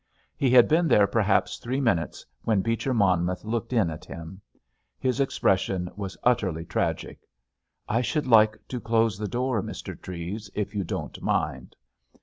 [0.35, 4.41] He had been there perhaps three minutes, when Beecher Monmouth looked in at him.
[4.97, 7.19] His expression was utterly tragic.
[7.87, 9.95] "I should like to close the door, Mr.
[10.01, 11.75] Treves, if you don't mind."